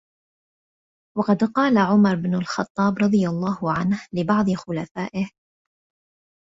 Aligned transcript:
وَقَدْ 1.17 1.43
قَالَ 1.43 1.77
عُمَرُ 1.77 2.15
بْنُ 2.15 2.35
الْخَطَّابِ 2.35 2.97
رَضِيَ 2.97 3.27
اللَّهُ 3.27 3.59
عَنْهُ 3.73 4.07
لِبَعْضِ 4.13 4.53
خُلَفَائِهِ 4.53 5.29